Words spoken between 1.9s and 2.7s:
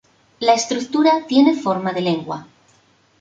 de lengua.